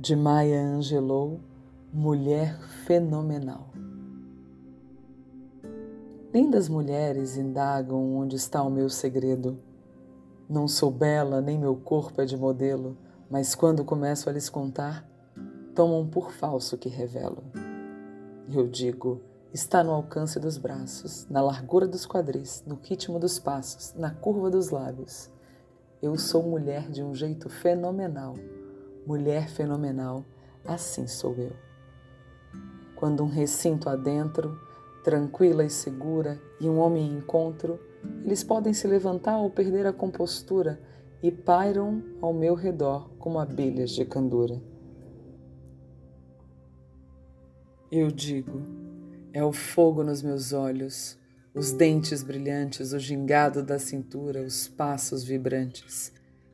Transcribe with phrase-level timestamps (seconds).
[0.00, 1.40] de Maya Angelou,
[1.92, 3.68] Mulher Fenomenal.
[6.32, 9.58] Lindas mulheres indagam onde está o meu segredo.
[10.48, 12.96] Não sou bela, nem meu corpo é de modelo,
[13.28, 15.06] mas quando começo a lhes contar,
[15.74, 17.44] tomam por falso que revelo.
[18.50, 19.20] Eu digo,
[19.52, 24.48] está no alcance dos braços, na largura dos quadris, no ritmo dos passos, na curva
[24.48, 25.28] dos lábios.
[26.00, 28.34] Eu sou mulher de um jeito fenomenal.
[29.10, 30.24] Mulher fenomenal,
[30.64, 31.50] assim sou eu.
[32.94, 34.56] Quando um recinto adentro,
[35.02, 37.80] tranquila e segura, e um homem encontro,
[38.24, 40.80] eles podem se levantar ou perder a compostura
[41.20, 44.62] e pairam ao meu redor como abelhas de candura.
[47.90, 48.62] Eu digo,
[49.32, 51.18] é o fogo nos meus olhos,
[51.52, 56.12] os dentes brilhantes, o gingado da cintura, os passos vibrantes.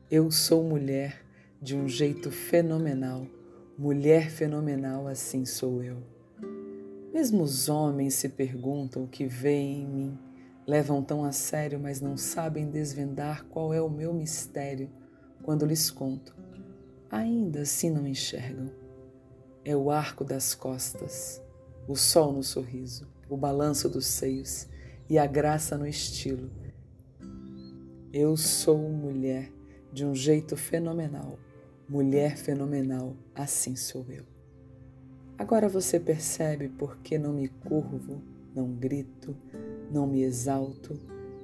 [0.09, 1.26] Eu sou mulher
[1.61, 3.27] de um jeito fenomenal,
[3.77, 5.97] mulher fenomenal, assim sou eu.
[7.13, 10.19] Mesmo os homens se perguntam o que veem em mim,
[10.65, 14.89] levam tão a sério, mas não sabem desvendar qual é o meu mistério
[15.43, 16.35] quando lhes conto.
[17.09, 18.71] Ainda assim não enxergam.
[19.65, 21.41] É o arco das costas
[21.87, 24.67] o sol no sorriso, o balanço dos seios
[25.09, 26.51] e a graça no estilo.
[28.11, 29.51] Eu sou mulher
[29.93, 31.39] de um jeito fenomenal,
[31.89, 34.25] mulher fenomenal, assim sou eu.
[35.37, 38.21] Agora você percebe por que não me curvo,
[38.53, 39.35] não grito,
[39.91, 40.99] não me exalto,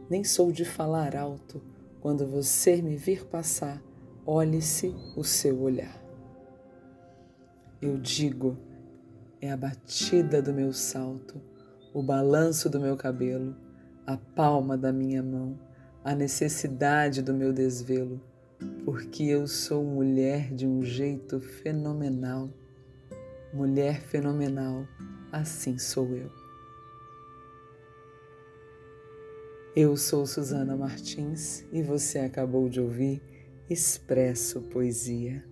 [0.09, 1.61] nem sou de falar alto.
[2.02, 3.81] Quando você me vir passar,
[4.25, 6.03] olhe-se o seu olhar.
[7.81, 8.57] Eu digo,
[9.39, 11.39] é a batida do meu salto,
[11.94, 13.55] o balanço do meu cabelo,
[14.05, 15.57] a palma da minha mão,
[16.03, 18.19] a necessidade do meu desvelo,
[18.83, 22.50] porque eu sou mulher de um jeito fenomenal.
[23.53, 24.88] Mulher fenomenal,
[25.31, 26.31] assim sou eu.
[29.75, 33.22] Eu sou Susana Martins e você acabou de ouvir
[33.69, 35.44] Expresso Poesia.